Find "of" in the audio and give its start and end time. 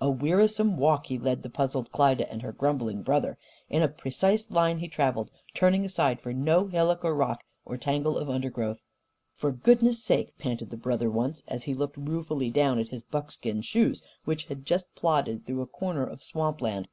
8.18-8.28, 16.04-16.24